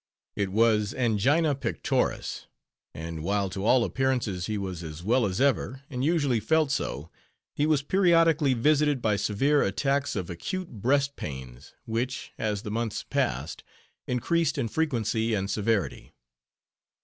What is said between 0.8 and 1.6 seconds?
angina